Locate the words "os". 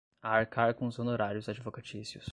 0.87-0.97